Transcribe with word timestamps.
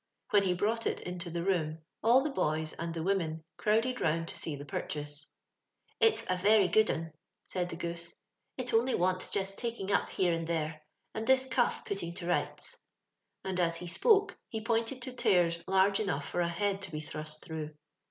When 0.31 0.41
he 0.41 0.55
brought 0.55 0.87
it 0.87 0.99
into 1.01 1.29
the 1.29 1.43
room, 1.43 1.77
all 2.01 2.23
the 2.23 2.31
boys 2.31 2.73
and 2.73 2.91
the 2.91 3.03
women 3.03 3.43
crowded 3.57 4.01
round 4.01 4.27
to 4.29 4.37
see 4.39 4.55
the 4.55 4.65
purchase. 4.65 5.29
It's 5.99 6.25
a 6.27 6.35
very 6.37 6.67
good 6.67 6.89
un," 6.89 7.11
said 7.45 7.69
the 7.69 7.75
Goose." 7.75 8.15
It 8.57 8.73
only 8.73 8.95
wants 8.95 9.29
just 9.29 9.59
taking 9.59 9.91
up 9.91 10.09
here 10.09 10.33
and 10.33 10.47
there; 10.47 10.81
and 11.13 11.27
this 11.27 11.45
caff 11.45 11.85
putting 11.85 12.15
to 12.15 12.25
rights." 12.25 12.81
And 13.43 13.59
as 13.59 13.75
he 13.75 13.85
spoke 13.85 14.39
he 14.49 14.59
pointed 14.59 15.03
to 15.03 15.13
tears 15.13 15.59
laxge 15.67 15.99
enough 15.99 16.27
for 16.27 16.41
a 16.41 16.49
head 16.49 16.81
to 16.81 16.91
be 16.91 16.99
thrust 17.01 17.45
through. 17.45 17.75